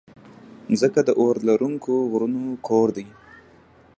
مځکه 0.69 1.01
د 1.07 1.09
اورلرونکو 1.21 1.93
غرونو 2.11 2.43
کور 2.67 2.87
ده. 2.95 3.05